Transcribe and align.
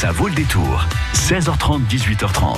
Ça 0.00 0.12
vaut 0.12 0.28
le 0.28 0.34
détour. 0.34 0.86
16h30, 1.12 1.82
18h30. 1.86 2.56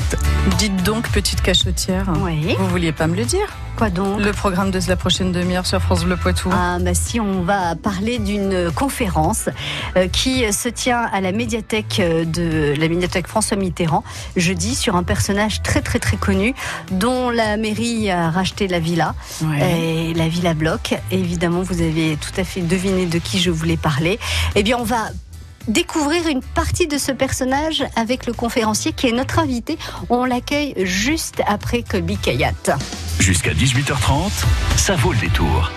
Dites 0.58 0.84
donc, 0.84 1.08
petite 1.10 1.42
cachotière. 1.42 2.06
Oui. 2.20 2.54
Vous 2.56 2.68
vouliez 2.68 2.92
pas 2.92 3.08
me 3.08 3.16
le 3.16 3.24
dire? 3.24 3.48
Quoi 3.76 3.90
donc? 3.90 4.20
Le 4.20 4.30
programme 4.32 4.70
de 4.70 4.78
la 4.86 4.94
prochaine 4.94 5.32
demi-heure 5.32 5.66
sur 5.66 5.80
France 5.82 6.04
Bleu 6.04 6.16
Poitou. 6.16 6.50
Ah, 6.52 6.78
bah 6.80 6.94
si, 6.94 7.18
on 7.18 7.42
va 7.42 7.74
parler 7.74 8.20
d'une 8.20 8.70
conférence 8.70 9.48
euh, 9.96 10.06
qui 10.06 10.52
se 10.52 10.68
tient 10.68 11.00
à 11.12 11.20
la 11.20 11.32
médiathèque 11.32 11.98
euh, 11.98 12.24
de 12.24 12.74
la 12.78 12.86
médiathèque 12.88 13.26
François 13.26 13.56
Mitterrand 13.56 14.04
jeudi 14.36 14.76
sur 14.76 14.94
un 14.94 15.02
personnage 15.02 15.62
très 15.62 15.80
très 15.80 15.98
très 15.98 16.18
connu 16.18 16.54
dont 16.92 17.30
la 17.30 17.56
mairie 17.56 18.08
a 18.08 18.30
racheté 18.30 18.68
la 18.68 18.78
villa, 18.78 19.16
Ouais. 19.42 20.10
et 20.10 20.14
la 20.14 20.28
villa 20.28 20.54
bloc. 20.54 20.94
Évidemment, 21.10 21.62
vous 21.62 21.82
avez 21.82 22.16
tout 22.20 22.40
à 22.40 22.44
fait 22.44 22.60
deviné 22.60 23.06
de 23.06 23.18
qui 23.18 23.40
je 23.40 23.50
voulais 23.50 23.76
parler. 23.78 24.20
Eh 24.54 24.62
bien, 24.62 24.76
on 24.78 24.84
va 24.84 25.08
découvrir 25.68 26.26
une 26.28 26.42
partie 26.42 26.86
de 26.86 26.98
ce 26.98 27.12
personnage 27.12 27.84
avec 27.96 28.26
le 28.26 28.32
conférencier 28.32 28.92
qui 28.92 29.08
est 29.08 29.12
notre 29.12 29.38
invité. 29.38 29.78
On 30.10 30.24
l'accueille 30.24 30.74
juste 30.78 31.42
après 31.46 31.82
Colby 31.82 32.16
Kayat. 32.16 32.76
Jusqu'à 33.18 33.52
18h30, 33.52 34.30
ça 34.76 34.96
vaut 34.96 35.12
le 35.12 35.18
détour. 35.18 35.70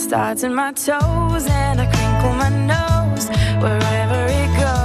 Starts 0.00 0.42
in 0.42 0.54
my 0.54 0.72
toes 0.72 1.46
and 1.46 1.80
I 1.80 1.86
crinkle 1.86 2.34
my 2.34 2.48
nose. 2.48 3.28
Wherever 3.62 4.24
it 4.26 4.50
goes, 4.60 4.81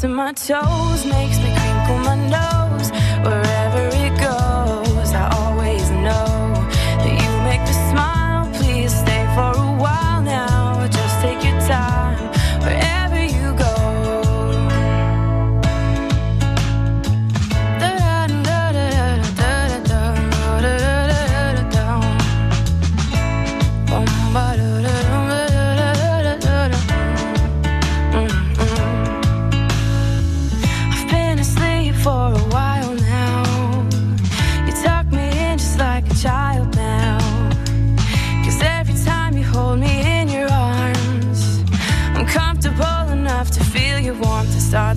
to 0.00 0.08
my 0.08 0.32
toes 0.32 1.04
makes 1.04 1.38
me 1.40 1.49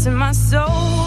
in 0.06 0.16
my 0.16 0.32
soul, 0.32 1.03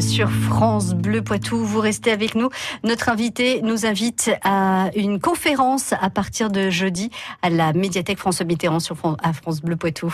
sur 0.00 0.28
France 0.30 0.94
Bleu 0.94 1.22
Poitou. 1.22 1.64
Vous 1.64 1.78
restez 1.78 2.10
avec 2.10 2.34
nous. 2.34 2.48
Notre 2.82 3.08
invité 3.08 3.62
nous 3.62 3.86
invite 3.86 4.32
à 4.42 4.90
une 4.96 5.20
conférence 5.20 5.94
à 6.00 6.10
partir 6.10 6.50
de 6.50 6.70
jeudi 6.70 7.10
à 7.40 7.50
la 7.50 7.72
médiathèque 7.72 8.18
François 8.18 8.44
Mitterrand 8.44 8.80
sur 8.80 8.96
à 9.22 9.32
France 9.32 9.60
Bleu 9.60 9.76
Poitou. 9.76 10.12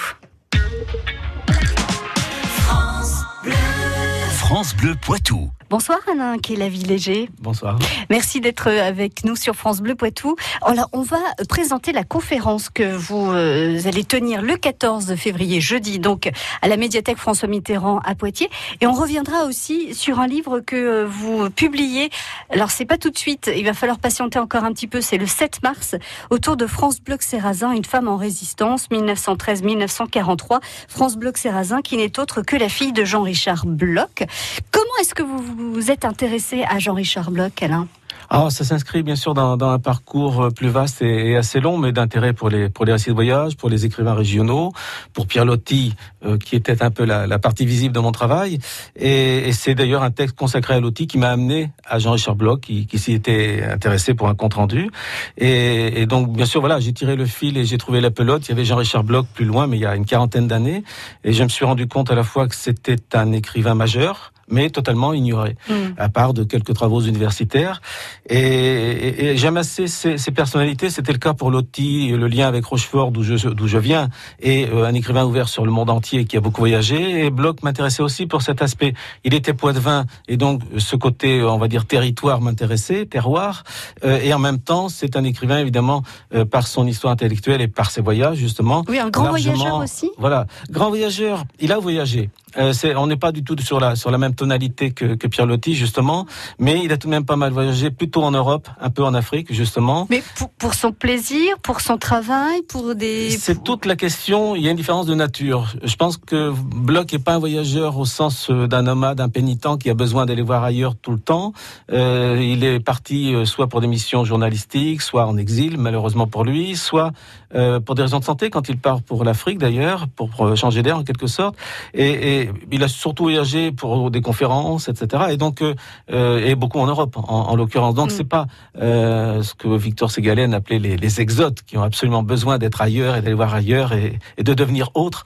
France 4.46 4.76
Bleu 4.76 4.94
Poitou. 4.94 5.50
Bonsoir 5.68 5.98
Alain, 6.08 6.38
qui 6.38 6.54
est 6.54 6.56
la 6.56 6.68
vie 6.68 6.84
léger. 6.84 7.28
Bonsoir. 7.40 7.76
Merci 8.08 8.40
d'être 8.40 8.68
avec 8.70 9.24
nous 9.24 9.34
sur 9.34 9.56
France 9.56 9.80
Bleu 9.80 9.96
Poitou. 9.96 10.36
Alors, 10.62 10.88
on 10.92 11.02
va 11.02 11.18
présenter 11.48 11.90
la 11.90 12.04
conférence 12.04 12.70
que 12.70 12.94
vous 12.94 13.32
euh, 13.32 13.80
allez 13.84 14.04
tenir 14.04 14.42
le 14.42 14.56
14 14.56 15.16
février, 15.16 15.60
jeudi, 15.60 15.98
donc 15.98 16.30
à 16.62 16.68
la 16.68 16.76
médiathèque 16.76 17.18
François 17.18 17.48
Mitterrand 17.48 17.98
à 18.04 18.14
Poitiers. 18.14 18.48
Et 18.80 18.86
on 18.86 18.92
reviendra 18.92 19.46
aussi 19.46 19.92
sur 19.92 20.20
un 20.20 20.28
livre 20.28 20.60
que 20.60 20.76
euh, 20.76 21.04
vous 21.04 21.50
publiez. 21.50 22.10
Alors, 22.50 22.70
c'est 22.70 22.84
pas 22.84 22.96
tout 22.96 23.10
de 23.10 23.18
suite, 23.18 23.50
il 23.52 23.64
va 23.64 23.74
falloir 23.74 23.98
patienter 23.98 24.38
encore 24.38 24.62
un 24.62 24.72
petit 24.72 24.86
peu. 24.86 25.00
C'est 25.00 25.18
le 25.18 25.26
7 25.26 25.64
mars, 25.64 25.96
autour 26.30 26.56
de 26.56 26.68
France 26.68 27.00
Bloch 27.00 27.22
Serrazin, 27.22 27.72
une 27.72 27.84
femme 27.84 28.06
en 28.06 28.16
résistance, 28.16 28.88
1913-1943. 28.90 30.60
France 30.86 31.16
Bloch 31.16 31.38
Serrazin, 31.38 31.82
qui 31.82 31.96
n'est 31.96 32.20
autre 32.20 32.42
que 32.42 32.54
la 32.54 32.68
fille 32.68 32.92
de 32.92 33.04
Jean-Richard 33.04 33.66
Bloch. 33.66 34.22
Comment 34.70 34.84
est-ce 35.00 35.14
que 35.14 35.22
vous 35.22 35.72
vous 35.72 35.90
êtes 35.90 36.04
intéressé 36.04 36.64
à 36.68 36.78
Jean-Richard 36.78 37.30
Bloch, 37.30 37.62
Alain? 37.62 37.88
Alors, 38.28 38.50
ça 38.50 38.64
s'inscrit 38.64 39.02
bien 39.02 39.16
sûr 39.16 39.34
dans, 39.34 39.56
dans 39.56 39.70
un 39.70 39.78
parcours 39.78 40.42
euh, 40.42 40.50
plus 40.50 40.68
vaste 40.68 41.02
et, 41.02 41.30
et 41.30 41.36
assez 41.36 41.60
long, 41.60 41.78
mais 41.78 41.92
d'intérêt 41.92 42.32
pour 42.32 42.48
les, 42.48 42.68
pour 42.68 42.84
les 42.84 42.92
récits 42.92 43.10
de 43.10 43.14
voyage, 43.14 43.56
pour 43.56 43.68
les 43.68 43.84
écrivains 43.84 44.14
régionaux, 44.14 44.72
pour 45.12 45.26
Pierre 45.26 45.44
Loti, 45.44 45.94
euh, 46.24 46.38
qui 46.38 46.56
était 46.56 46.82
un 46.82 46.90
peu 46.90 47.04
la, 47.04 47.26
la 47.26 47.38
partie 47.38 47.66
visible 47.66 47.94
de 47.94 48.00
mon 48.00 48.12
travail. 48.12 48.58
Et, 48.96 49.48
et 49.48 49.52
c'est 49.52 49.74
d'ailleurs 49.74 50.02
un 50.02 50.10
texte 50.10 50.36
consacré 50.36 50.74
à 50.74 50.80
Loti 50.80 51.06
qui 51.06 51.18
m'a 51.18 51.30
amené 51.30 51.70
à 51.84 51.98
Jean-Richard 51.98 52.34
Bloch, 52.36 52.60
qui, 52.60 52.86
qui 52.86 52.98
s'y 52.98 53.12
était 53.12 53.62
intéressé 53.62 54.14
pour 54.14 54.28
un 54.28 54.34
compte 54.34 54.54
rendu. 54.54 54.90
Et, 55.38 56.02
et 56.02 56.06
donc, 56.06 56.32
bien 56.32 56.46
sûr, 56.46 56.60
voilà, 56.60 56.80
j'ai 56.80 56.92
tiré 56.92 57.16
le 57.16 57.26
fil 57.26 57.56
et 57.56 57.64
j'ai 57.64 57.78
trouvé 57.78 58.00
la 58.00 58.10
pelote. 58.10 58.46
Il 58.46 58.50
y 58.50 58.52
avait 58.52 58.64
Jean-Richard 58.64 59.04
Bloch 59.04 59.26
plus 59.34 59.44
loin, 59.44 59.66
mais 59.66 59.76
il 59.76 59.80
y 59.80 59.86
a 59.86 59.94
une 59.94 60.06
quarantaine 60.06 60.46
d'années. 60.46 60.82
Et 61.24 61.32
je 61.32 61.42
me 61.42 61.48
suis 61.48 61.64
rendu 61.64 61.86
compte 61.86 62.10
à 62.10 62.14
la 62.14 62.24
fois 62.24 62.48
que 62.48 62.54
c'était 62.54 62.96
un 63.14 63.32
écrivain 63.32 63.74
majeur, 63.74 64.32
mais 64.48 64.70
totalement 64.70 65.12
ignoré, 65.12 65.56
Mm. 65.68 65.74
à 65.98 66.08
part 66.08 66.34
de 66.34 66.44
quelques 66.44 66.74
travaux 66.74 67.00
universitaires. 67.00 67.80
Et, 68.28 68.38
et- 68.38 69.24
et 69.26 69.36
j'aime 69.36 69.56
assez 69.56 69.86
ces, 69.86 70.18
ces 70.18 70.30
personnalités. 70.30 70.90
C'était 70.90 71.12
le 71.12 71.18
cas 71.18 71.34
pour 71.34 71.50
Lotti, 71.50 72.08
le 72.10 72.26
lien 72.28 72.46
avec 72.48 72.64
Rochefort, 72.64 73.10
d'où 73.12 73.22
je, 73.22 73.48
d'où 73.48 73.66
je 73.68 73.78
viens, 73.78 74.08
et 74.40 74.66
euh, 74.66 74.84
un 74.86 74.94
écrivain 74.94 75.24
ouvert 75.24 75.48
sur 75.48 75.64
le 75.64 75.70
monde 75.70 75.90
entier 75.90 76.24
qui 76.24 76.36
a 76.36 76.40
beaucoup 76.40 76.60
voyagé. 76.60 77.24
Et 77.26 77.30
Bloch 77.30 77.62
m'intéressait 77.62 78.02
aussi 78.02 78.26
pour 78.26 78.42
cet 78.42 78.62
aspect. 78.62 78.94
Il 79.24 79.34
était 79.34 79.54
poitevin, 79.54 80.04
et 80.28 80.36
donc 80.36 80.62
ce 80.78 80.96
côté, 80.96 81.42
on 81.42 81.58
va 81.58 81.68
dire, 81.68 81.86
territoire 81.86 82.40
m'intéressait, 82.40 83.06
terroir. 83.06 83.64
Euh, 84.04 84.18
et 84.22 84.32
en 84.34 84.38
même 84.38 84.58
temps, 84.58 84.88
c'est 84.88 85.16
un 85.16 85.24
écrivain, 85.24 85.58
évidemment, 85.58 86.02
euh, 86.34 86.44
par 86.44 86.66
son 86.66 86.86
histoire 86.86 87.12
intellectuelle 87.12 87.60
et 87.60 87.68
par 87.68 87.90
ses 87.90 88.00
voyages, 88.00 88.38
justement. 88.38 88.84
Oui, 88.88 88.98
un 88.98 89.10
grand 89.10 89.28
voyageur 89.30 89.78
aussi. 89.78 90.10
Voilà, 90.18 90.46
grand 90.70 90.88
voyageur. 90.88 91.44
Il 91.60 91.72
a 91.72 91.78
voyagé. 91.78 92.30
Euh, 92.58 92.72
c'est, 92.72 92.94
on 92.96 93.06
n'est 93.06 93.16
pas 93.16 93.32
du 93.32 93.44
tout 93.44 93.56
sur 93.60 93.80
la 93.80 93.96
sur 93.96 94.10
la 94.10 94.16
même 94.18 94.34
tonalité 94.36 94.92
que, 94.92 95.14
que 95.14 95.26
Pierre 95.26 95.46
Loti 95.46 95.74
justement, 95.74 96.26
mais 96.58 96.82
il 96.84 96.92
a 96.92 96.96
tout 96.96 97.08
de 97.08 97.12
même 97.12 97.24
pas 97.24 97.36
mal 97.36 97.52
voyagé, 97.52 97.90
plutôt 97.90 98.22
en 98.22 98.30
Europe, 98.30 98.68
un 98.80 98.90
peu 98.90 99.04
en 99.04 99.14
Afrique 99.14 99.52
justement. 99.52 100.06
Mais 100.08 100.22
pour, 100.36 100.50
pour 100.50 100.74
son 100.74 100.92
plaisir, 100.92 101.58
pour 101.62 101.80
son 101.80 101.98
travail, 101.98 102.62
pour 102.68 102.94
des. 102.94 103.30
C'est 103.30 103.64
toute 103.64 103.84
la 103.84 103.96
question. 103.96 104.54
Il 104.54 104.62
y 104.62 104.68
a 104.68 104.70
une 104.70 104.76
différence 104.76 105.06
de 105.06 105.14
nature. 105.14 105.74
Je 105.82 105.96
pense 105.96 106.16
que 106.16 106.52
Bloch 106.52 107.12
n'est 107.12 107.18
pas 107.18 107.34
un 107.34 107.38
voyageur 107.38 107.98
au 107.98 108.04
sens 108.04 108.48
euh, 108.50 108.68
d'un 108.68 108.82
nomade, 108.82 109.18
d'un 109.18 109.28
pénitent 109.28 109.56
qui 109.80 109.90
a 109.90 109.94
besoin 109.94 110.26
d'aller 110.26 110.42
voir 110.42 110.62
ailleurs 110.62 110.94
tout 110.94 111.10
le 111.10 111.18
temps. 111.18 111.52
Euh, 111.90 112.38
il 112.40 112.62
est 112.62 112.78
parti 112.78 113.34
euh, 113.34 113.44
soit 113.44 113.68
pour 113.68 113.80
des 113.80 113.86
missions 113.86 114.24
journalistiques, 114.24 115.02
soit 115.02 115.26
en 115.26 115.36
exil, 115.36 115.78
malheureusement 115.78 116.26
pour 116.26 116.44
lui, 116.44 116.76
soit 116.76 117.12
euh, 117.54 117.80
pour 117.80 117.94
des 117.94 118.02
raisons 118.02 118.20
de 118.20 118.24
santé, 118.24 118.50
quand 118.50 118.68
il 118.68 118.78
part 118.78 119.02
pour 119.02 119.24
l'Afrique 119.24 119.58
d'ailleurs, 119.58 120.06
pour 120.08 120.56
changer 120.56 120.82
d'air 120.82 120.98
en 120.98 121.04
quelque 121.04 121.26
sorte. 121.26 121.56
Et, 121.94 122.42
et 122.42 122.50
il 122.70 122.82
a 122.82 122.88
surtout 122.88 123.24
voyagé 123.24 123.72
pour 123.72 124.10
des 124.10 124.20
conférences, 124.30 124.88
etc. 124.92 125.24
Et 125.30 125.36
donc, 125.44 125.56
euh, 125.62 125.74
euh, 126.12 126.44
et 126.48 126.54
beaucoup 126.56 126.80
en 126.84 126.88
Europe, 126.94 127.14
en, 127.16 127.22
en 127.52 127.54
l'occurrence. 127.60 127.94
Donc, 127.94 128.08
Mm. 128.10 128.16
c'est 128.16 128.28
pas 128.38 128.46
euh, 128.82 129.42
ce 129.42 129.52
que 129.54 129.68
Victor 129.86 130.08
Ségalen 130.10 130.52
appelait 130.58 130.78
les, 130.86 130.96
les 131.04 131.14
exotes, 131.24 131.60
qui 131.66 131.74
ont 131.78 131.82
absolument 131.90 132.22
besoin 132.34 132.58
d'être 132.58 132.80
ailleurs 132.88 133.14
et 133.16 133.20
d'aller 133.22 133.34
voir 133.42 133.54
ailleurs 133.54 133.92
et, 133.92 134.18
et 134.38 134.42
de 134.50 134.54
devenir 134.62 134.86
autre. 134.94 135.20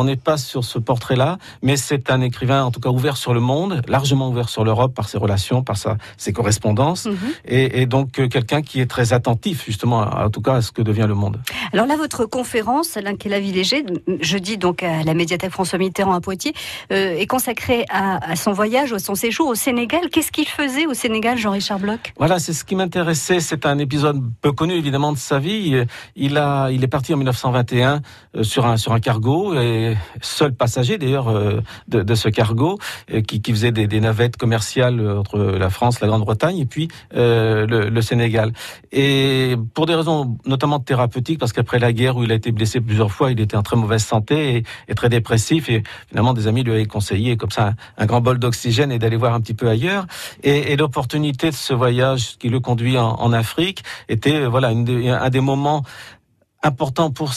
On 0.00 0.04
n'est 0.08 0.16
pas 0.30 0.36
sur 0.50 0.62
ce 0.72 0.78
portrait-là, 0.90 1.38
mais 1.62 1.76
c'est 1.76 2.10
un 2.10 2.20
écrivain, 2.20 2.60
en 2.68 2.70
tout 2.74 2.80
cas, 2.80 2.90
ouvert 2.98 3.16
sur 3.24 3.32
le 3.38 3.40
monde, 3.52 3.82
largement 3.88 4.28
ouvert 4.32 4.48
sur 4.48 4.64
l'Europe 4.68 4.92
par 4.94 5.06
ses 5.10 5.18
relations, 5.24 5.62
par 5.62 5.76
sa, 5.76 5.96
ses 6.16 6.32
correspondances, 6.32 7.06
Mhm. 7.06 7.16
et, 7.56 7.80
et 7.82 7.86
donc 7.94 8.06
quelqu'un 8.36 8.62
qui 8.68 8.76
est 8.82 8.90
très 8.96 9.08
attentif, 9.18 9.56
justement, 9.70 10.00
en 10.26 10.30
tout 10.34 10.42
cas, 10.46 10.54
à 10.58 10.62
ce 10.66 10.70
que 10.76 10.82
devient 10.90 11.06
le 11.08 11.14
monde. 11.22 11.36
Alors 11.72 11.86
là, 11.90 11.96
votre 11.96 12.22
conférence, 12.38 12.96
Alain 12.96 13.16
Kéla-Villéger, 13.20 13.80
jeudi 14.32 14.56
donc 14.58 14.82
à 14.82 15.02
la 15.08 15.14
médiathèque 15.14 15.52
François 15.58 15.78
Mitterrand 15.78 16.14
à 16.14 16.20
Poitiers, 16.20 16.54
euh, 16.92 17.22
est 17.22 17.26
consacrée 17.26 17.84
à, 17.90 18.07
à 18.16 18.36
son 18.36 18.52
voyage, 18.52 18.92
à 18.92 18.98
son 18.98 19.14
séjour 19.14 19.48
au 19.48 19.54
Sénégal. 19.54 20.08
Qu'est-ce 20.10 20.32
qu'il 20.32 20.48
faisait 20.48 20.86
au 20.86 20.94
Sénégal, 20.94 21.38
Jean-Richard 21.38 21.78
Bloch? 21.78 22.12
Voilà, 22.18 22.38
c'est 22.38 22.52
ce 22.52 22.64
qui 22.64 22.74
m'intéressait. 22.74 23.40
C'est 23.40 23.66
un 23.66 23.78
épisode 23.78 24.22
peu 24.40 24.52
connu 24.52 24.74
évidemment 24.74 25.12
de 25.12 25.18
sa 25.18 25.38
vie. 25.38 25.84
Il 26.16 26.38
a, 26.38 26.70
il 26.70 26.82
est 26.84 26.88
parti 26.88 27.14
en 27.14 27.16
1921 27.18 28.02
euh, 28.36 28.42
sur 28.42 28.66
un 28.66 28.76
sur 28.76 28.92
un 28.92 29.00
cargo 29.00 29.54
et 29.54 29.96
seul 30.20 30.54
passager 30.54 30.98
d'ailleurs 30.98 31.28
euh, 31.28 31.60
de, 31.88 32.14
ce 32.14 32.28
cargo 32.28 32.78
euh, 33.12 33.20
qui, 33.20 33.40
faisait 33.50 33.72
des, 33.72 34.00
navettes 34.00 34.36
commerciales 34.36 35.00
entre 35.00 35.38
la 35.38 35.70
France, 35.70 36.00
la 36.00 36.08
Grande-Bretagne 36.08 36.58
et 36.58 36.66
puis 36.66 36.88
le, 37.12 37.66
le 37.66 38.02
Sénégal. 38.02 38.52
Et 38.92 39.56
pour 39.74 39.86
des 39.86 39.94
raisons 39.94 40.38
notamment 40.46 40.78
thérapeutiques, 40.80 41.38
parce 41.38 41.52
qu'après 41.52 41.78
la 41.78 41.92
guerre 41.92 42.16
où 42.16 42.24
il 42.24 42.32
a 42.32 42.34
été 42.34 42.52
blessé 42.52 42.80
plusieurs 42.80 43.10
fois, 43.10 43.30
il 43.30 43.40
était 43.40 43.56
en 43.56 43.62
très 43.62 43.76
mauvaise 43.76 44.04
santé 44.04 44.56
et, 44.56 44.62
et 44.88 44.94
très 44.94 45.08
dépressif. 45.08 45.68
Et 45.68 45.82
finalement, 46.08 46.32
des 46.32 46.46
amis 46.46 46.62
lui 46.62 46.72
avaient 46.72 46.86
conseillé 46.86 47.36
comme 47.36 47.50
ça 47.50 47.74
un, 47.98 48.06
grand 48.06 48.20
bol 48.20 48.38
d'oxygène 48.38 48.92
et 48.92 48.98
d'aller 48.98 49.16
voir 49.16 49.34
un 49.34 49.40
petit 49.40 49.54
peu 49.54 49.68
ailleurs. 49.68 50.06
Et, 50.42 50.72
et 50.72 50.76
l'opportunité 50.76 51.50
de 51.50 51.54
ce 51.54 51.74
voyage 51.74 52.38
qui 52.38 52.48
le 52.48 52.60
conduit 52.60 52.98
en, 52.98 53.10
en 53.10 53.32
Afrique 53.32 53.82
était 54.08 54.46
voilà 54.46 54.70
une 54.70 54.88
un 55.08 55.30
des 55.30 55.40
moments 55.40 55.82
importants 56.62 57.10
pour 57.10 57.32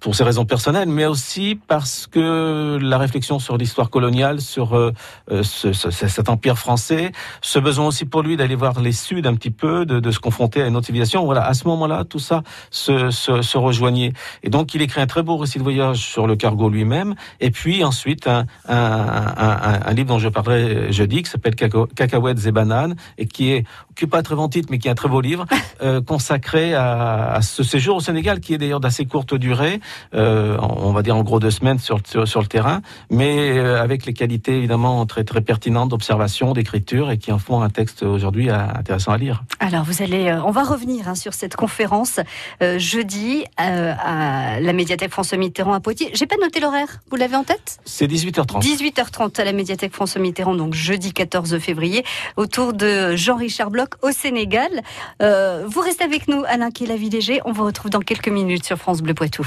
pour 0.00 0.14
ses 0.14 0.24
raisons 0.24 0.44
personnelles, 0.46 0.88
mais 0.88 1.06
aussi 1.06 1.58
parce 1.68 2.06
que 2.06 2.78
la 2.80 2.98
réflexion 2.98 3.38
sur 3.38 3.56
l'histoire 3.58 3.90
coloniale, 3.90 4.40
sur 4.40 4.74
euh, 4.76 4.92
euh, 5.30 5.42
ce, 5.42 5.72
ce- 5.72 5.90
cet 5.90 6.28
empire 6.28 6.58
français, 6.58 7.12
ce 7.42 7.58
besoin 7.58 7.86
aussi 7.88 8.04
pour 8.06 8.22
lui 8.22 8.36
d'aller 8.36 8.54
voir 8.54 8.80
les 8.80 8.92
Suds 8.92 9.22
un 9.26 9.34
petit 9.34 9.50
peu, 9.50 9.84
de, 9.84 10.00
de 10.00 10.10
se 10.10 10.18
confronter 10.18 10.62
à 10.62 10.66
une 10.66 10.76
autre 10.76 10.86
civilisation. 10.86 11.24
Voilà, 11.24 11.44
à 11.46 11.54
ce 11.54 11.66
moment-là, 11.68 12.04
tout 12.04 12.18
ça 12.18 12.42
se, 12.70 13.10
se, 13.10 13.42
se 13.42 13.58
rejoignait. 13.58 14.12
Et 14.42 14.48
donc, 14.50 14.74
il 14.74 14.82
écrit 14.82 15.00
un 15.00 15.06
très 15.06 15.22
beau 15.22 15.36
récit 15.36 15.58
de 15.58 15.62
voyage 15.64 15.98
sur 15.98 16.26
le 16.26 16.34
cargo 16.36 16.68
lui-même, 16.70 17.14
et 17.40 17.50
puis 17.50 17.84
ensuite 17.84 18.26
un, 18.26 18.46
un, 18.68 18.76
un, 18.76 19.80
un- 19.86 19.92
livre 19.92 20.08
dont 20.08 20.18
je 20.18 20.28
parlerai 20.28 20.92
jeudi, 20.92 21.22
qui 21.22 21.30
s'appelle 21.30 21.54
Cacahuètes 21.54 22.46
et 22.46 22.52
bananes, 22.52 22.96
et 23.18 23.26
qui 23.26 23.52
est 23.52 23.64
qui 23.96 24.04
est 24.06 24.08
pas 24.08 24.22
très 24.22 24.34
bon 24.34 24.48
titre, 24.48 24.68
mais 24.70 24.78
qui 24.78 24.88
est 24.88 24.90
un 24.90 24.94
très 24.94 25.10
beau 25.10 25.20
livre 25.20 25.44
euh, 25.82 26.00
consacré 26.00 26.72
à, 26.74 27.32
à 27.32 27.42
ce 27.42 27.62
séjour 27.62 27.96
au 27.96 28.00
Sénégal, 28.00 28.40
qui 28.40 28.54
est 28.54 28.58
d'ailleurs 28.58 28.80
d'assez 28.80 29.04
courte 29.04 29.34
durée, 29.34 29.80
euh, 30.14 30.56
on 30.60 30.92
va 30.92 31.02
dire 31.02 31.16
en 31.16 31.22
gros 31.22 31.40
deux 31.40 31.50
semaines 31.50 31.78
sur, 31.78 32.00
sur, 32.06 32.26
sur 32.26 32.40
le 32.40 32.46
terrain, 32.46 32.80
mais 33.10 33.58
euh, 33.58 33.80
avec 33.80 34.06
les 34.06 34.12
qualités 34.12 34.56
évidemment 34.56 35.04
très 35.06 35.24
très 35.24 35.40
pertinentes 35.40 35.90
d'observation, 35.90 36.52
d'écriture, 36.52 37.10
et 37.10 37.18
qui 37.18 37.32
en 37.32 37.38
font 37.38 37.62
un 37.62 37.70
texte 37.70 38.02
aujourd'hui 38.02 38.50
euh, 38.50 38.58
intéressant 38.74 39.12
à 39.12 39.18
lire. 39.18 39.42
Alors, 39.58 39.84
vous 39.84 40.02
allez, 40.02 40.32
on 40.44 40.50
va 40.50 40.62
revenir 40.62 41.08
hein, 41.08 41.14
sur 41.14 41.34
cette 41.34 41.56
conférence 41.56 42.20
euh, 42.62 42.78
jeudi 42.78 43.44
euh, 43.60 43.92
à 43.98 44.60
la 44.60 44.72
médiathèque 44.72 45.10
François 45.10 45.38
Mitterrand 45.38 45.72
à 45.72 45.80
Poitiers. 45.80 46.10
J'ai 46.14 46.26
pas 46.26 46.36
noté 46.40 46.60
l'horaire. 46.60 47.00
Vous 47.10 47.16
l'avez 47.16 47.36
en 47.36 47.44
tête? 47.44 47.78
C'est 47.84 48.06
18h30. 48.06 48.62
18h30 48.62 49.40
à 49.40 49.44
la 49.44 49.52
médiathèque 49.52 49.94
François 49.94 50.20
Mitterrand, 50.20 50.54
donc 50.54 50.74
jeudi 50.74 51.12
14 51.12 51.58
février, 51.58 52.04
autour 52.36 52.72
de 52.72 53.16
Jean-Richard 53.16 53.70
Bloch 53.70 53.90
au 54.02 54.10
Sénégal. 54.10 54.70
Vous 55.20 55.80
restez 55.80 56.04
avec 56.04 56.28
nous, 56.28 56.42
Alain 56.46 56.70
Kéla-Villéger. 56.70 57.40
On 57.44 57.52
vous 57.52 57.64
retrouve 57.64 57.90
dans 57.90 58.00
quelques 58.00 58.28
minutes 58.28 58.64
sur 58.64 58.76
France 58.76 59.02
Bleu 59.02 59.14
Poitou. 59.14 59.46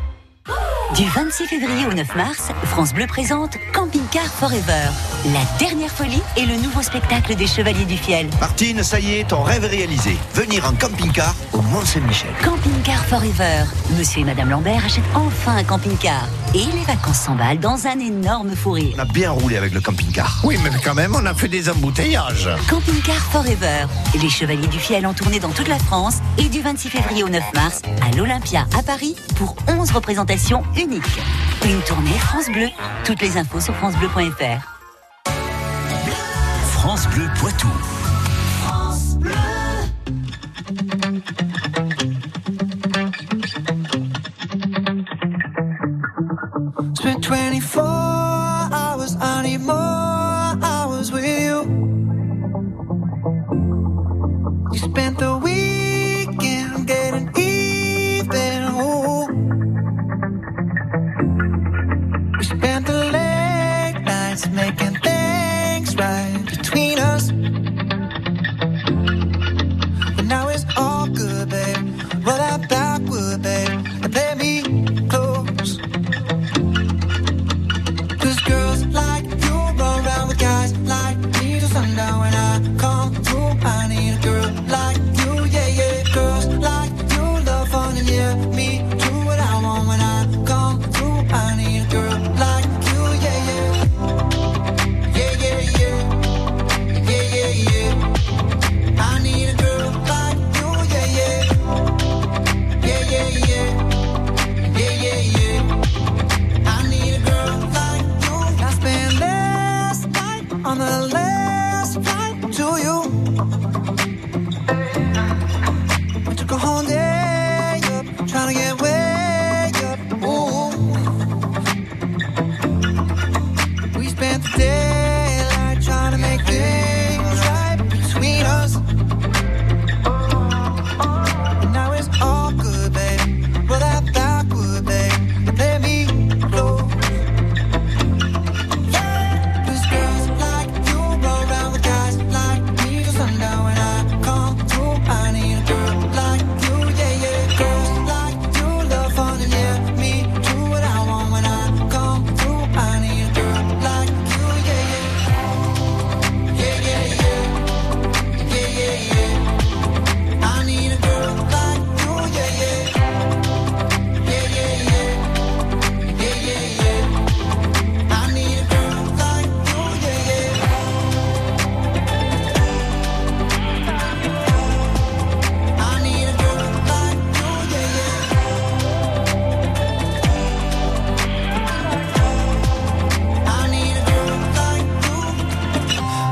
Du 0.95 1.07
26 1.07 1.47
février 1.47 1.85
au 1.87 1.93
9 1.93 2.15
mars, 2.17 2.49
France 2.65 2.93
Bleu 2.93 3.07
présente 3.07 3.57
Camping 3.73 4.01
Car 4.11 4.25
Forever. 4.25 4.89
La 5.33 5.39
dernière 5.57 5.89
folie 5.89 6.21
et 6.35 6.45
le 6.45 6.57
nouveau 6.57 6.81
spectacle 6.81 7.33
des 7.35 7.47
Chevaliers 7.47 7.85
du 7.85 7.95
Fiel. 7.95 8.27
Martine, 8.41 8.83
ça 8.83 8.99
y 8.99 9.19
est, 9.19 9.27
ton 9.29 9.41
rêve 9.41 9.63
est 9.63 9.67
réalisé. 9.67 10.17
Venir 10.33 10.65
en 10.65 10.73
camping-car 10.73 11.33
au 11.53 11.61
Mont-Saint-Michel. 11.61 12.31
Camping 12.43 12.81
Car 12.83 13.05
Forever. 13.05 13.63
Monsieur 13.97 14.21
et 14.21 14.23
Madame 14.25 14.49
Lambert 14.49 14.83
achètent 14.83 15.03
enfin 15.15 15.55
un 15.55 15.63
camping-car. 15.63 16.27
Et 16.53 16.65
les 16.65 16.83
vacances 16.85 17.19
s'emballent 17.19 17.59
dans 17.59 17.87
un 17.87 17.97
énorme 17.99 18.53
fou 18.53 18.71
rire. 18.71 18.93
On 18.97 18.99
a 18.99 19.05
bien 19.05 19.31
roulé 19.31 19.55
avec 19.55 19.73
le 19.73 19.79
camping-car. 19.79 20.41
Oui, 20.43 20.57
mais 20.61 20.71
quand 20.83 20.95
même, 20.95 21.15
on 21.15 21.25
a 21.25 21.33
fait 21.33 21.47
des 21.47 21.69
embouteillages. 21.69 22.49
Camping 22.69 23.01
Car 23.01 23.15
Forever. 23.15 23.85
Les 24.21 24.29
Chevaliers 24.29 24.67
du 24.67 24.79
Fiel 24.79 25.07
en 25.07 25.13
tournée 25.13 25.39
dans 25.39 25.51
toute 25.51 25.69
la 25.69 25.79
France 25.79 26.17
et 26.37 26.49
du 26.49 26.59
26 26.61 26.89
février 26.89 27.23
au 27.23 27.29
9 27.29 27.41
mars 27.53 27.81
à 28.05 28.13
l'Olympia 28.17 28.65
à 28.77 28.83
Paris 28.83 29.15
pour 29.35 29.55
11 29.69 29.91
représentations 29.91 30.63
Une 30.83 31.79
tournée 31.81 32.17
France 32.17 32.49
Bleu. 32.49 32.67
Toutes 33.05 33.21
les 33.21 33.37
infos 33.37 33.59
sur 33.59 33.75
francebleu.fr. 33.75 35.29
France 36.71 37.07
Bleu 37.09 37.27
Poitou. 37.39 37.67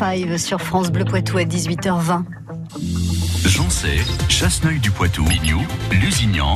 5 0.00 0.38
sur 0.38 0.62
France 0.62 0.90
Bleu 0.90 1.04
Poitou 1.04 1.36
à 1.36 1.42
18h20. 1.42 2.24
Joncé, 3.44 3.98
Chasseneuil 4.30 4.78
du 4.78 4.90
Poitou, 4.90 5.22
Mignou, 5.24 5.60
Lusignan. 5.92 6.54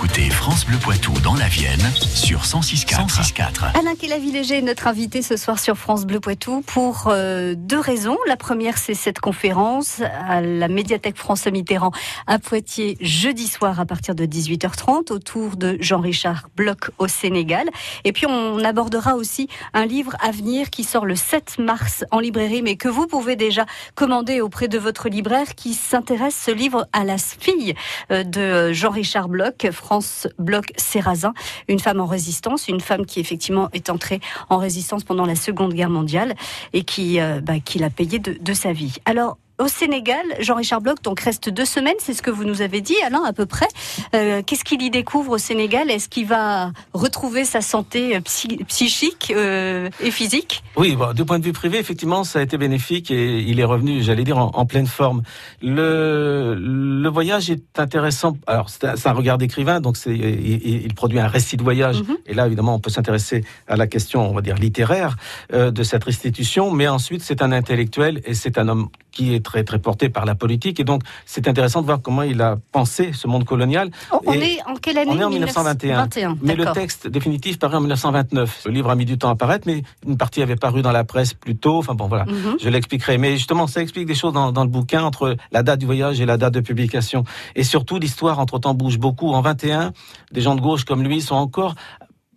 Écoutez 0.00 0.30
France 0.30 0.64
Bleu 0.64 0.78
Poitou 0.78 1.12
dans 1.24 1.34
la 1.34 1.48
Vienne 1.48 1.80
sur 1.98 2.42
106.4. 2.42 3.08
106.4. 3.08 3.76
Alain 3.76 3.96
Kélaviléger 3.96 4.58
est 4.58 4.62
notre 4.62 4.86
invité 4.86 5.22
ce 5.22 5.36
soir 5.36 5.58
sur 5.58 5.76
France 5.76 6.06
Bleu 6.06 6.20
Poitou 6.20 6.62
pour 6.64 7.08
euh, 7.08 7.56
deux 7.56 7.80
raisons. 7.80 8.16
La 8.28 8.36
première, 8.36 8.78
c'est 8.78 8.94
cette 8.94 9.18
conférence 9.18 10.00
à 10.28 10.40
la 10.40 10.68
médiathèque 10.68 11.16
François 11.16 11.50
Mitterrand 11.50 11.90
à 12.28 12.38
Poitiers 12.38 12.96
jeudi 13.00 13.48
soir 13.48 13.80
à 13.80 13.86
partir 13.86 14.14
de 14.14 14.24
18h30 14.24 15.12
autour 15.12 15.56
de 15.56 15.76
Jean-Richard 15.80 16.48
Bloch 16.54 16.92
au 16.98 17.08
Sénégal. 17.08 17.66
Et 18.04 18.12
puis 18.12 18.26
on 18.26 18.62
abordera 18.62 19.16
aussi 19.16 19.48
un 19.74 19.84
livre 19.84 20.14
à 20.20 20.30
venir 20.30 20.70
qui 20.70 20.84
sort 20.84 21.06
le 21.06 21.16
7 21.16 21.58
mars 21.58 22.04
en 22.12 22.20
librairie, 22.20 22.62
mais 22.62 22.76
que 22.76 22.88
vous 22.88 23.08
pouvez 23.08 23.34
déjà 23.34 23.66
commander 23.96 24.42
auprès 24.42 24.68
de 24.68 24.78
votre 24.78 25.08
libraire 25.08 25.56
qui 25.56 25.74
s'intéresse 25.74 26.40
ce 26.40 26.52
livre 26.52 26.86
à 26.92 27.02
la 27.02 27.18
fille 27.18 27.74
euh, 28.12 28.22
de 28.22 28.72
Jean-Richard 28.72 29.28
Bloch, 29.28 29.66
France 29.88 30.28
Bloch 30.38 30.66
Serrazin, 30.76 31.32
une 31.66 31.78
femme 31.78 31.98
en 31.98 32.04
résistance, 32.04 32.68
une 32.68 32.78
femme 32.78 33.06
qui 33.06 33.20
effectivement 33.20 33.70
est 33.72 33.88
entrée 33.88 34.20
en 34.50 34.58
résistance 34.58 35.02
pendant 35.02 35.24
la 35.24 35.34
Seconde 35.34 35.72
Guerre 35.72 35.88
mondiale 35.88 36.34
et 36.74 36.84
qui, 36.84 37.18
euh, 37.20 37.40
bah, 37.40 37.58
qui 37.58 37.78
l'a 37.78 37.88
payé 37.88 38.18
de, 38.18 38.36
de 38.38 38.52
sa 38.52 38.74
vie. 38.74 38.96
Alors, 39.06 39.38
au 39.58 39.68
Sénégal, 39.68 40.22
Jean-Richard 40.40 40.80
Bloch 40.80 41.02
donc 41.02 41.20
reste 41.20 41.48
deux 41.48 41.64
semaines, 41.64 41.94
c'est 41.98 42.14
ce 42.14 42.22
que 42.22 42.30
vous 42.30 42.44
nous 42.44 42.62
avez 42.62 42.80
dit, 42.80 42.94
Alain, 43.04 43.22
à 43.24 43.32
peu 43.32 43.46
près. 43.46 43.66
Euh, 44.14 44.42
Qu'est-ce 44.46 44.64
qu'il 44.64 44.82
y 44.82 44.90
découvre 44.90 45.32
au 45.32 45.38
Sénégal? 45.38 45.90
Est-ce 45.90 46.08
qu'il 46.08 46.26
va 46.26 46.72
retrouver 46.92 47.44
sa 47.44 47.60
santé 47.60 48.16
euh, 48.16 48.20
psy- 48.20 48.64
psychique 48.68 49.32
euh, 49.36 49.88
et 50.00 50.10
physique? 50.10 50.62
Oui, 50.76 50.96
bon, 50.96 51.12
du 51.12 51.24
point 51.24 51.38
de 51.38 51.44
vue 51.44 51.52
privé, 51.52 51.78
effectivement, 51.78 52.24
ça 52.24 52.38
a 52.38 52.42
été 52.42 52.56
bénéfique 52.58 53.10
et 53.10 53.40
il 53.40 53.58
est 53.60 53.64
revenu, 53.64 54.02
j'allais 54.02 54.24
dire, 54.24 54.38
en, 54.38 54.50
en 54.54 54.66
pleine 54.66 54.86
forme. 54.86 55.22
Le, 55.62 56.54
le 56.58 57.08
voyage 57.08 57.50
est 57.50 57.78
intéressant. 57.78 58.36
Alors, 58.46 58.68
c'est 58.70 58.84
un, 59.06 59.12
regard 59.12 59.38
d'écrivain, 59.38 59.80
donc 59.80 59.96
il, 60.06 60.84
il 60.84 60.94
produit 60.94 61.18
un 61.18 61.26
récit 61.28 61.56
de 61.56 61.62
voyage. 61.62 62.02
Mhm. 62.02 62.16
Et 62.26 62.34
là, 62.34 62.46
évidemment, 62.46 62.74
on 62.74 62.80
peut 62.80 62.90
s'intéresser 62.90 63.44
à 63.66 63.76
la 63.76 63.86
question, 63.86 64.28
on 64.30 64.34
va 64.34 64.40
dire, 64.40 64.56
littéraire 64.56 65.16
euh, 65.52 65.70
de 65.70 65.82
cette 65.82 66.04
restitution. 66.04 66.70
Mais 66.70 66.88
ensuite, 66.88 67.22
c'est 67.22 67.42
un 67.42 67.52
intellectuel 67.52 68.20
et 68.24 68.34
c'est 68.34 68.58
un 68.58 68.68
homme 68.68 68.88
qui 69.18 69.34
est 69.34 69.44
très, 69.44 69.64
très 69.64 69.80
porté 69.80 70.08
par 70.10 70.24
la 70.24 70.36
politique. 70.36 70.78
Et 70.78 70.84
donc, 70.84 71.02
c'est 71.26 71.48
intéressant 71.48 71.80
de 71.80 71.86
voir 71.86 72.00
comment 72.00 72.22
il 72.22 72.40
a 72.40 72.56
pensé 72.70 73.10
ce 73.12 73.26
monde 73.26 73.44
colonial. 73.44 73.90
Oh, 74.12 74.20
On 74.26 74.32
Et- 74.32 74.38
est 74.54 74.58
en 74.64 74.74
quelle 74.76 74.96
année? 74.98 75.10
On 75.12 75.18
est 75.18 75.24
en 75.24 75.30
1921. 75.30 76.06
1921, 76.06 76.38
Mais 76.40 76.54
le 76.54 76.70
texte 76.72 77.08
définitif 77.08 77.58
paraît 77.58 77.78
en 77.78 77.80
1929. 77.80 78.62
Le 78.66 78.70
livre 78.70 78.90
a 78.90 78.94
mis 78.94 79.04
du 79.06 79.18
temps 79.18 79.28
à 79.30 79.34
paraître, 79.34 79.64
mais 79.66 79.82
une 80.06 80.16
partie 80.16 80.40
avait 80.40 80.54
paru 80.54 80.82
dans 80.82 80.92
la 80.92 81.02
presse 81.02 81.34
plus 81.34 81.56
tôt. 81.56 81.78
Enfin 81.78 81.94
bon, 81.94 82.06
voilà, 82.06 82.26
Mhm. 82.26 82.58
je 82.60 82.68
l'expliquerai. 82.68 83.18
Mais 83.18 83.32
justement, 83.36 83.66
ça 83.66 83.82
explique 83.82 84.06
des 84.06 84.14
choses 84.14 84.32
dans, 84.34 84.52
dans 84.52 84.62
le 84.62 84.70
bouquin 84.70 85.02
entre 85.02 85.36
la 85.50 85.64
date 85.64 85.80
du 85.80 85.86
voyage 85.86 86.20
et 86.20 86.26
la 86.26 86.36
date 86.36 86.54
de 86.54 86.60
publication. 86.60 87.24
Et 87.56 87.64
surtout, 87.64 87.98
l'histoire, 87.98 88.38
entre-temps, 88.38 88.74
bouge 88.74 88.98
beaucoup. 89.00 89.32
En 89.32 89.40
21, 89.40 89.92
des 90.30 90.42
gens 90.42 90.54
de 90.54 90.60
gauche 90.60 90.84
comme 90.84 91.02
lui 91.02 91.20
sont 91.20 91.34
encore 91.34 91.74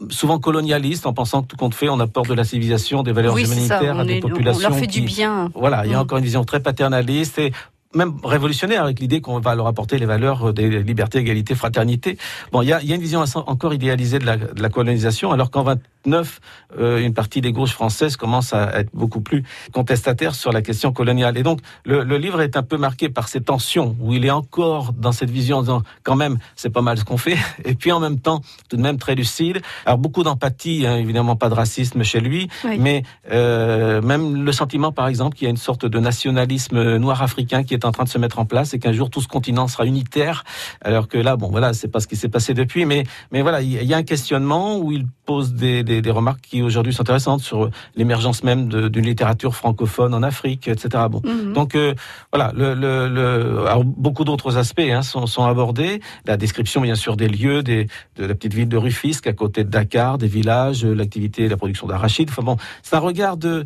souvent 0.09 0.39
colonialiste 0.39 1.05
en 1.05 1.13
pensant 1.13 1.43
que 1.43 1.47
tout 1.47 1.57
compte 1.57 1.75
fait, 1.75 1.89
on 1.89 1.99
apporte 1.99 2.29
de 2.29 2.33
la 2.33 2.43
civilisation, 2.43 3.03
des 3.03 3.11
valeurs 3.11 3.37
humanitaires 3.37 3.99
à 3.99 4.05
des 4.05 4.19
populations. 4.19 4.67
On 4.67 4.71
leur 4.71 4.79
fait 4.79 4.87
du 4.87 5.01
bien. 5.01 5.51
Voilà, 5.55 5.85
il 5.85 5.91
y 5.91 5.93
a 5.93 5.97
mm. 5.97 6.01
encore 6.01 6.17
une 6.17 6.23
vision 6.23 6.43
très 6.43 6.59
paternaliste 6.59 7.39
et 7.39 7.51
même 7.93 8.13
révolutionnaire 8.23 8.83
avec 8.83 8.99
l'idée 8.99 9.21
qu'on 9.21 9.39
va 9.39 9.53
leur 9.55 9.67
apporter 9.67 9.97
les 9.97 10.05
valeurs 10.05 10.53
des 10.53 10.81
libertés, 10.81 11.19
égalité, 11.19 11.55
fraternité. 11.55 12.17
Bon, 12.51 12.61
il 12.61 12.69
y 12.69 12.73
a, 12.73 12.81
une 12.81 13.01
vision 13.01 13.23
encore 13.47 13.73
idéalisée 13.73 14.19
de 14.19 14.25
la, 14.25 14.37
de 14.37 14.61
la 14.61 14.69
colonisation, 14.69 15.31
alors 15.31 15.51
qu'en 15.51 15.63
20 15.63 15.79
euh, 16.07 16.99
une 16.99 17.13
partie 17.13 17.41
des 17.41 17.51
gauches 17.51 17.73
françaises 17.73 18.15
commence 18.15 18.53
à 18.53 18.79
être 18.79 18.89
beaucoup 18.93 19.21
plus 19.21 19.43
contestataire 19.73 20.35
sur 20.35 20.51
la 20.51 20.61
question 20.61 20.91
coloniale. 20.91 21.37
Et 21.37 21.43
donc, 21.43 21.59
le, 21.85 22.03
livre 22.17 22.41
est 22.41 22.55
un 22.57 22.63
peu 22.63 22.77
marqué 22.77 23.09
par 23.09 23.27
ces 23.27 23.41
tensions 23.41 23.95
où 23.99 24.13
il 24.13 24.25
est 24.25 24.31
encore 24.31 24.93
dans 24.93 25.11
cette 25.11 25.29
vision 25.29 25.61
disant 25.61 25.81
quand 26.03 26.15
même, 26.15 26.39
c'est 26.55 26.69
pas 26.69 26.81
mal 26.81 26.97
ce 26.97 27.03
qu'on 27.03 27.17
fait. 27.17 27.37
Et 27.65 27.75
puis 27.75 27.91
en 27.91 27.99
même 27.99 28.19
temps, 28.19 28.41
tout 28.69 28.77
de 28.77 28.81
même 28.81 28.97
très 28.97 29.15
lucide. 29.15 29.61
Alors 29.85 29.97
beaucoup 29.97 30.23
d'empathie, 30.23 30.85
hein, 30.87 30.97
évidemment 30.97 31.35
pas 31.35 31.49
de 31.49 31.53
racisme 31.53 32.03
chez 32.03 32.19
lui, 32.19 32.49
mais 32.79 33.03
euh, 33.31 34.01
même 34.01 34.43
le 34.43 34.51
sentiment, 34.51 34.91
par 34.91 35.07
exemple, 35.07 35.35
qu'il 35.35 35.45
y 35.45 35.47
a 35.47 35.51
une 35.51 35.57
sorte 35.57 35.85
de 35.85 35.99
nationalisme 35.99 36.97
noir 36.97 37.21
africain 37.21 37.63
qui 37.63 37.73
est 37.73 37.85
en 37.85 37.91
train 37.91 38.03
de 38.03 38.09
se 38.09 38.17
mettre 38.17 38.39
en 38.39 38.45
place 38.45 38.73
et 38.73 38.79
qu'un 38.79 38.93
jour 38.93 39.09
tout 39.09 39.21
ce 39.21 39.27
continent 39.27 39.67
sera 39.67 39.85
unitaire. 39.85 40.43
Alors 40.81 41.07
que 41.07 41.17
là, 41.17 41.35
bon, 41.35 41.49
voilà, 41.49 41.73
c'est 41.73 41.87
pas 41.87 41.99
ce 41.99 42.07
qui 42.07 42.15
s'est 42.15 42.29
passé 42.29 42.53
depuis, 42.53 42.85
mais 42.85 43.03
mais 43.31 43.41
voilà, 43.41 43.61
il 43.61 43.83
y 43.83 43.93
a 43.93 43.97
un 43.97 44.03
questionnement 44.03 44.77
où 44.77 44.91
il 44.91 45.05
pose 45.31 45.53
des, 45.53 45.83
des, 45.83 46.01
des 46.01 46.11
remarques 46.11 46.41
qui 46.49 46.61
aujourd'hui 46.61 46.93
sont 46.93 47.03
intéressantes 47.03 47.41
sur 47.41 47.69
l'émergence 47.95 48.43
même 48.43 48.61
d'une 48.93 49.05
littérature 49.05 49.53
francophone 49.55 50.13
en 50.13 50.23
Afrique, 50.23 50.67
etc. 50.67 51.05
Bon, 51.09 51.21
Mhm. 51.23 51.53
donc 51.53 51.75
euh, 51.75 51.93
voilà, 52.33 52.51
le, 52.55 52.73
le, 52.83 53.07
le- 53.07 53.65
alors, 53.67 53.83
beaucoup 53.85 54.25
d'autres 54.25 54.57
aspects 54.57 54.89
hein, 54.97 55.01
sont, 55.01 55.25
sont 55.27 55.45
abordés. 55.45 56.01
La 56.25 56.35
description, 56.37 56.81
bien 56.81 56.95
sûr, 56.95 57.15
des 57.15 57.27
lieux, 57.29 57.63
des, 57.63 57.87
de 58.17 58.25
la 58.25 58.33
petite 58.35 58.53
ville 58.53 58.67
de 58.69 58.77
Rufisque, 58.77 59.27
à 59.27 59.33
côté 59.33 59.63
de 59.63 59.69
Dakar, 59.69 60.17
des 60.17 60.27
villages, 60.27 60.83
euh, 60.85 60.93
l'activité, 60.93 61.47
la 61.47 61.57
production 61.57 61.87
d'arachide. 61.87 62.29
Enfin 62.31 62.43
bon, 62.43 62.57
c'est 62.83 62.95
un 62.95 62.99
regard 62.99 63.37
de 63.37 63.65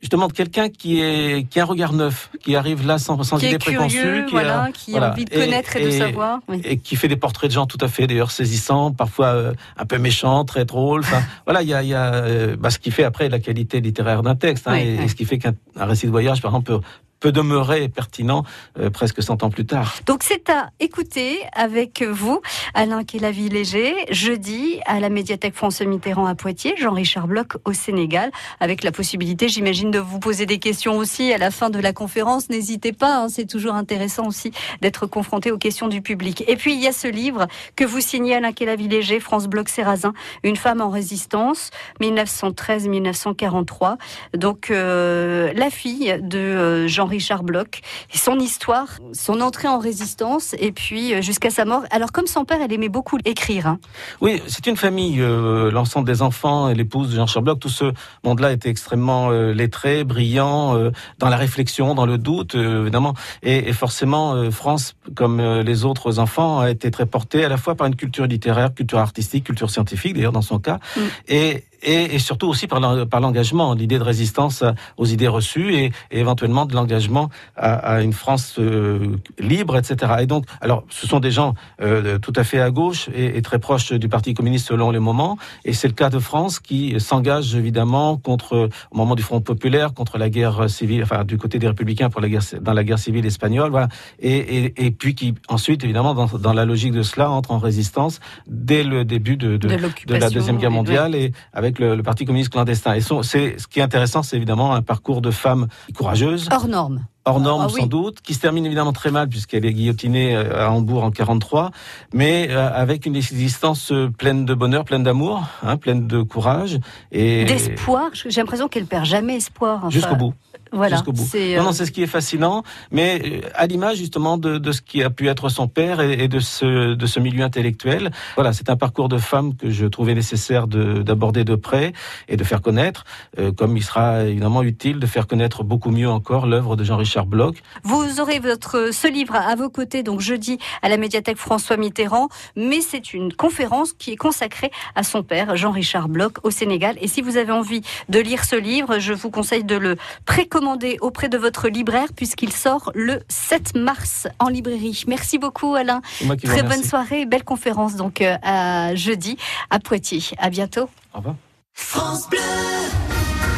justement 0.00 0.28
de 0.28 0.32
quelqu'un 0.32 0.68
qui 0.68 1.00
est 1.00 1.48
qui 1.48 1.58
a 1.58 1.62
un 1.62 1.66
regard 1.66 1.92
neuf, 1.92 2.30
qui 2.40 2.54
arrive 2.54 2.86
là 2.86 2.98
sans, 2.98 3.22
sans 3.22 3.38
Qui 3.38 3.46
idée 3.48 3.58
préconçue, 3.58 4.24
qui 4.26 4.32
voilà, 4.32 4.64
a, 4.64 4.70
qui 4.72 4.90
voilà. 4.92 5.08
a 5.08 5.12
envie 5.12 5.24
de 5.24 5.30
connaître 5.30 5.76
et, 5.76 5.84
de 5.84 5.90
savoir. 5.90 6.40
oui. 6.48 6.60
et 6.64 6.76
qui 6.78 6.96
fait 6.96 7.08
des 7.08 7.16
portraits 7.16 7.50
de 7.50 7.54
gens 7.54 7.66
tout 7.66 7.78
à 7.80 7.88
fait 7.88 8.06
d'ailleurs 8.06 8.30
saisissants, 8.30 8.92
parfois 8.92 9.28
euh, 9.28 9.54
un 9.76 9.86
peu 9.86 9.98
méchants, 9.98 10.44
très 10.44 10.64
drôles. 10.64 11.02
Voilà, 11.46 11.62
il 11.62 11.68
y 11.68 11.74
a, 11.74 11.82
il 11.82 11.88
y 11.88 11.94
a 11.94 12.12
euh, 12.14 12.56
bah, 12.58 12.70
ce 12.70 12.78
qui 12.78 12.90
fait 12.90 13.04
après 13.04 13.28
la 13.28 13.38
qualité 13.38 13.80
littéraire 13.80 14.22
d'un 14.22 14.34
texte, 14.34 14.66
hein, 14.68 14.72
Oui, 14.74 14.80
et, 14.80 14.96
oui. 14.98 15.04
et 15.04 15.08
ce 15.08 15.14
qui 15.14 15.24
fait 15.24 15.38
qu'un 15.38 15.54
un 15.76 15.84
récit 15.86 16.06
de 16.06 16.10
voyage, 16.10 16.42
par 16.42 16.50
exemple, 16.50 16.66
peut, 16.72 16.80
peut 17.26 17.32
demeurer 17.32 17.88
pertinent 17.88 18.44
euh, 18.78 18.88
presque 18.88 19.20
100 19.20 19.42
ans 19.42 19.50
plus 19.50 19.66
tard. 19.66 19.96
Donc 20.06 20.22
c'est 20.22 20.48
à 20.48 20.70
écouter 20.78 21.40
avec 21.54 22.04
vous, 22.04 22.40
Alain 22.72 23.02
Kélavy-Léger, 23.02 23.96
jeudi 24.10 24.78
à 24.86 25.00
la 25.00 25.08
médiathèque 25.08 25.56
François 25.56 25.86
Mitterrand 25.86 26.26
à 26.26 26.36
Poitiers, 26.36 26.76
Jean-Richard 26.78 27.26
Bloch 27.26 27.56
au 27.64 27.72
Sénégal, 27.72 28.30
avec 28.60 28.84
la 28.84 28.92
possibilité, 28.92 29.48
j'imagine, 29.48 29.90
de 29.90 29.98
vous 29.98 30.20
poser 30.20 30.46
des 30.46 30.58
questions 30.58 30.96
aussi 30.98 31.32
à 31.32 31.38
la 31.38 31.50
fin 31.50 31.68
de 31.68 31.80
la 31.80 31.92
conférence. 31.92 32.48
N'hésitez 32.48 32.92
pas, 32.92 33.16
hein, 33.16 33.28
c'est 33.28 33.46
toujours 33.46 33.74
intéressant 33.74 34.28
aussi 34.28 34.52
d'être 34.80 35.06
confronté 35.08 35.50
aux 35.50 35.58
questions 35.58 35.88
du 35.88 36.02
public. 36.02 36.44
Et 36.46 36.54
puis 36.54 36.74
il 36.74 36.80
y 36.80 36.86
a 36.86 36.92
ce 36.92 37.08
livre 37.08 37.48
que 37.74 37.84
vous 37.84 38.00
signez 38.00 38.36
Alain 38.36 38.52
Kélavy-Léger, 38.52 39.18
France 39.18 39.48
Bloch 39.48 39.68
Serrazin, 39.68 40.12
Une 40.44 40.54
femme 40.54 40.80
en 40.80 40.90
résistance, 40.90 41.70
1913-1943. 42.00 43.96
Donc 44.34 44.70
euh, 44.70 45.52
la 45.56 45.70
fille 45.70 46.16
de 46.22 46.38
euh, 46.38 46.86
Jean-Richard 47.18 47.42
Bloch, 47.42 47.80
et 48.14 48.18
son 48.18 48.38
histoire, 48.38 48.88
son 49.12 49.40
entrée 49.40 49.68
en 49.68 49.78
résistance, 49.78 50.54
et 50.58 50.72
puis 50.72 51.14
euh, 51.14 51.22
jusqu'à 51.22 51.50
sa 51.50 51.64
mort. 51.64 51.82
Alors 51.90 52.12
comme 52.12 52.26
son 52.26 52.44
père, 52.44 52.58
elle 52.62 52.72
aimait 52.72 52.88
beaucoup 52.88 53.18
écrire. 53.24 53.66
hein. 53.66 53.78
Oui, 54.20 54.42
c'est 54.46 54.66
une 54.66 54.76
famille, 54.76 55.20
euh, 55.20 55.70
l'ensemble 55.70 56.06
des 56.06 56.22
enfants 56.22 56.68
et 56.68 56.74
l'épouse 56.74 57.10
de 57.10 57.16
Jean 57.16 57.26
Sherlock, 57.26 57.58
tout 57.58 57.68
ce 57.68 57.92
monde-là 58.24 58.52
était 58.52 58.68
extrêmement 58.68 59.30
euh, 59.30 59.52
lettré, 59.52 60.04
brillant, 60.04 60.76
euh, 60.76 60.90
dans 61.18 61.28
la 61.28 61.36
réflexion, 61.36 61.94
dans 61.94 62.06
le 62.06 62.18
doute, 62.18 62.54
évidemment. 62.54 63.14
Et, 63.42 63.68
et 63.68 63.72
forcément, 63.72 64.50
France, 64.50 64.94
comme 65.14 65.40
les 65.40 65.84
autres 65.84 66.18
enfants, 66.18 66.60
a 66.60 66.70
été 66.70 66.90
très 66.90 67.06
portée 67.06 67.44
à 67.44 67.48
la 67.48 67.56
fois 67.56 67.74
par 67.74 67.86
une 67.86 67.96
culture 67.96 68.26
littéraire, 68.26 68.74
culture 68.74 68.98
artistique, 68.98 69.44
culture 69.44 69.70
scientifique, 69.70 70.14
d'ailleurs 70.14 70.32
dans 70.32 70.42
son 70.42 70.58
cas. 70.58 70.78
Mm. 70.96 71.00
Et, 71.28 71.64
et, 71.86 72.14
et 72.14 72.18
surtout 72.18 72.48
aussi 72.48 72.66
par 72.66 72.80
l'en- 72.80 73.06
par 73.06 73.20
l'engagement, 73.20 73.72
l'idée 73.74 73.98
de 73.98 74.04
résistance 74.04 74.62
à- 74.62 74.74
aux 74.98 75.06
idées 75.06 75.28
reçues 75.28 75.74
et, 75.74 75.84
et 76.10 76.18
éventuellement 76.20 76.66
de 76.66 76.74
l'engagement 76.74 77.30
à, 77.56 77.72
à 77.96 78.02
une 78.02 78.12
France 78.12 78.56
euh, 78.58 79.16
libre, 79.38 79.76
etc. 79.78 80.14
Et 80.20 80.26
donc, 80.26 80.44
alors, 80.60 80.84
ce 80.90 81.06
sont 81.06 81.20
des 81.20 81.30
gens 81.30 81.54
euh, 81.80 82.18
tout 82.18 82.32
à 82.36 82.44
fait 82.44 82.60
à 82.60 82.70
gauche 82.70 83.08
et, 83.14 83.38
et 83.38 83.42
très 83.42 83.58
proches 83.58 83.92
du 83.92 84.08
Parti 84.08 84.34
communiste 84.34 84.66
selon 84.68 84.90
les 84.90 84.98
moments, 84.98 85.38
et 85.64 85.72
c'est 85.72 85.88
le 85.88 85.94
cas 85.94 86.10
de 86.10 86.18
France 86.18 86.58
qui 86.60 86.98
s'engage 87.00 87.54
évidemment 87.54 88.16
contre, 88.16 88.68
au 88.90 88.96
moment 88.96 89.14
du 89.14 89.22
Front 89.22 89.40
populaire, 89.40 89.94
contre 89.94 90.18
la 90.18 90.28
guerre 90.28 90.68
civile, 90.68 91.02
enfin 91.04 91.24
du 91.24 91.38
côté 91.38 91.58
des 91.58 91.68
républicains 91.68 92.10
pour 92.10 92.20
la 92.20 92.28
guerre, 92.28 92.42
dans 92.60 92.72
la 92.72 92.82
guerre 92.84 92.98
civile 92.98 93.24
espagnole, 93.26 93.70
voilà, 93.70 93.88
et, 94.20 94.36
et, 94.66 94.86
et 94.86 94.90
puis 94.90 95.14
qui 95.14 95.34
ensuite 95.48 95.84
évidemment 95.84 96.14
dans, 96.14 96.26
dans 96.26 96.52
la 96.52 96.64
logique 96.64 96.92
de 96.92 97.02
cela 97.02 97.30
entre 97.30 97.52
en 97.52 97.58
résistance 97.58 98.18
dès 98.48 98.82
le 98.82 99.04
début 99.04 99.36
de, 99.36 99.56
de, 99.56 99.68
De 100.06 100.14
la 100.14 100.30
deuxième 100.34 100.56
guerre 100.58 100.70
mondiale 100.70 101.14
et 101.14 101.32
avec 101.52 101.75
le, 101.78 101.94
le 101.94 102.02
Parti 102.02 102.24
communiste 102.24 102.50
clandestin. 102.50 102.94
Et 102.94 103.00
c'est 103.00 103.58
ce 103.58 103.66
qui 103.66 103.80
est 103.80 103.82
intéressant, 103.82 104.22
c'est 104.22 104.36
évidemment 104.36 104.74
un 104.74 104.82
parcours 104.82 105.20
de 105.20 105.30
femmes 105.30 105.66
courageuses, 105.94 106.48
Hors 106.52 106.68
norme. 106.68 107.06
Hors 107.26 107.40
normes 107.40 107.64
Ah 107.66 107.72
oui. 107.74 107.80
sans 107.82 107.86
doute, 107.86 108.20
qui 108.22 108.32
se 108.34 108.40
termine 108.40 108.64
évidemment 108.64 108.92
très 108.92 109.10
mal 109.10 109.28
puisqu'elle 109.28 109.66
est 109.66 109.72
guillotinée 109.74 110.34
euh, 110.34 110.66
à 110.66 110.70
Hambourg 110.70 111.04
en 111.04 111.10
43, 111.10 111.70
mais 112.14 112.48
euh, 112.50 112.70
avec 112.72 113.04
une 113.04 113.16
existence 113.16 113.92
euh, 113.92 114.08
pleine 114.08 114.44
de 114.46 114.54
bonheur, 114.54 114.84
pleine 114.84 115.02
d'amour, 115.02 115.42
hein, 115.62 115.76
pleine 115.76 116.06
de 116.06 116.22
courage 116.22 116.78
et 117.12 117.44
D'espoir. 117.44 118.10
J'ai 118.14 118.40
l'impression 118.40 118.68
qu'elle 118.68 118.86
perd 118.86 119.04
jamais 119.04 119.36
espoir. 119.36 119.78
enfin, 119.78 119.90
jusqu'au 119.90 120.16
bout. 120.16 120.34
Voilà. 120.72 120.96
jusqu'au 120.96 121.12
bout. 121.12 121.24
C'est, 121.24 121.54
Non, 121.56 121.62
euh, 121.62 121.64
non, 121.66 121.72
c'est 121.72 121.86
ce 121.86 121.92
qui 121.92 122.02
est 122.02 122.08
fascinant, 122.08 122.62
mais 122.90 123.40
à 123.54 123.66
l'image 123.66 123.98
justement 123.98 124.36
de, 124.36 124.58
de 124.58 124.72
ce 124.72 124.82
qui 124.82 125.02
a 125.02 125.10
pu 125.10 125.28
être 125.28 125.48
son 125.48 125.68
père 125.68 126.00
et, 126.00 126.24
et 126.24 126.28
de 126.28 126.40
ce 126.40 126.94
de 126.94 127.06
ce 127.06 127.20
milieu 127.20 127.44
intellectuel. 127.44 128.10
Voilà, 128.34 128.52
c'est 128.52 128.68
un 128.68 128.76
parcours 128.76 129.08
de 129.08 129.16
femme 129.18 129.54
que 129.56 129.70
je 129.70 129.86
trouvais 129.86 130.14
nécessaire 130.14 130.66
de- 130.66 131.02
d'aborder 131.02 131.44
de, 131.44 131.54
près 131.54 131.92
et 132.28 132.36
de 132.36 132.44
faire 132.44 132.60
connaître, 132.62 133.04
euh, 133.38 133.52
comme 133.52 133.76
il 133.76 133.82
sera 133.82 134.24
évidemment 134.24 134.62
utile 134.62 134.98
de 134.98 135.06
faire 135.06 135.26
connaître 135.28 135.62
beaucoup 135.62 135.90
mieux 135.90 136.10
encore 136.10 136.46
l'œuvre 136.46 136.74
de 136.76 136.84
Jean-Richard 136.84 137.15
Bloch. 137.24 137.56
Vous 137.84 138.20
aurez 138.20 138.38
votre 138.38 138.90
ce 138.92 139.08
livre 139.08 139.34
à 139.34 139.54
vos 139.54 139.70
côtés 139.70 140.02
donc 140.02 140.20
jeudi 140.20 140.58
à 140.82 140.90
la 140.90 140.98
médiathèque 140.98 141.38
François 141.38 141.78
Mitterrand, 141.78 142.28
mais 142.56 142.80
c'est 142.82 143.14
une 143.14 143.32
conférence 143.32 143.92
qui 143.94 144.12
est 144.12 144.16
consacrée 144.16 144.70
à 144.94 145.02
son 145.02 145.22
père 145.22 145.56
Jean-Richard 145.56 146.08
Bloch 146.08 146.34
au 146.42 146.50
Sénégal. 146.50 146.96
Et 147.00 147.08
si 147.08 147.22
vous 147.22 147.38
avez 147.38 147.52
envie 147.52 147.80
de 148.08 148.18
lire 148.18 148.44
ce 148.44 148.56
livre, 148.56 148.98
je 148.98 149.14
vous 149.14 149.30
conseille 149.30 149.64
de 149.64 149.76
le 149.76 149.96
précommander 150.26 150.98
auprès 151.00 151.28
de 151.28 151.38
votre 151.38 151.68
libraire 151.68 152.08
puisqu'il 152.14 152.52
sort 152.52 152.92
le 152.94 153.20
7 153.28 153.76
mars 153.76 154.28
en 154.38 154.48
librairie. 154.48 155.04
Merci 155.06 155.38
beaucoup 155.38 155.74
Alain. 155.74 156.02
Très 156.44 156.62
bonne 156.62 156.82
soirée, 156.82 157.22
et 157.22 157.26
belle 157.26 157.44
conférence 157.44 157.96
donc 157.96 158.20
euh, 158.20 158.36
à 158.42 158.94
jeudi 158.94 159.36
à 159.70 159.78
Poitiers. 159.78 160.22
À 160.38 160.50
bientôt. 160.50 160.88
Au 161.14 161.18
revoir. 161.18 161.36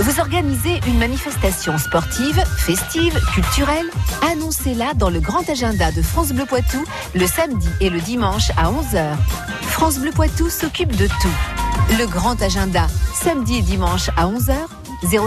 Vous 0.09 0.21
organisez 0.21 0.81
une 0.87 0.99
manifestation 0.99 1.77
sportive, 1.77 2.43
festive, 2.57 3.21
culturelle 3.35 3.85
Annoncez-la 4.23 4.95
dans 4.95 5.11
le 5.11 5.21
grand 5.21 5.47
agenda 5.51 5.93
de 5.93 6.01
France 6.01 6.33
Bleu 6.33 6.47
Poitou 6.47 6.83
le 7.15 7.27
samedi 7.27 7.69
et 7.83 7.91
le 7.91 8.01
dimanche 8.01 8.49
à 8.57 8.71
11h. 8.71 9.17
France 9.65 9.99
Bleu 9.99 10.11
Poitou 10.11 10.49
s'occupe 10.49 10.97
de 10.97 11.09
tout. 11.09 11.99
Le 11.99 12.07
grand 12.07 12.41
agenda, 12.41 12.87
samedi 13.13 13.59
et 13.59 13.63
dimanche 13.63 14.09
à 14.17 14.25
11h, 14.25 14.55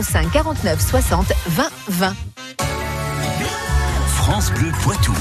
05 0.01 0.31
49 0.31 0.81
60 0.81 1.31
20 1.45 1.69
20. 1.87 2.15
France 4.07 4.51
Bleu 4.51 4.71
Poitou. 4.81 5.13